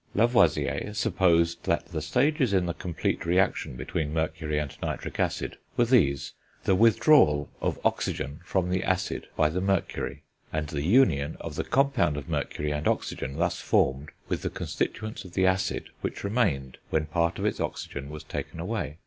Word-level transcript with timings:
Lavoisier 0.15 0.95
supposed 0.95 1.65
that 1.65 1.89
the 1.89 2.01
stages 2.01 2.53
in 2.53 2.65
the 2.65 2.73
complete 2.73 3.23
reaction 3.23 3.75
between 3.75 4.11
mercury 4.11 4.57
and 4.57 4.75
nitric 4.81 5.19
acid 5.19 5.59
were 5.77 5.85
these: 5.85 6.33
the 6.63 6.73
withdrawal 6.73 7.51
of 7.61 7.77
oxygen 7.85 8.39
from 8.43 8.71
the 8.71 8.83
acid 8.83 9.27
by 9.37 9.47
the 9.47 9.61
mercury, 9.61 10.23
and 10.51 10.69
the 10.69 10.81
union 10.81 11.37
of 11.39 11.53
the 11.53 11.63
compound 11.63 12.17
of 12.17 12.27
mercury 12.27 12.71
and 12.71 12.87
oxygen 12.87 13.37
thus 13.37 13.59
formed 13.61 14.09
with 14.27 14.41
the 14.41 14.49
constituents 14.49 15.23
of 15.23 15.33
the 15.33 15.45
acid 15.45 15.91
which 16.01 16.23
remained 16.23 16.79
when 16.89 17.05
part 17.05 17.37
of 17.37 17.45
its 17.45 17.59
oxygen 17.59 18.09
was 18.09 18.23
taken 18.23 18.59
away. 18.59 18.97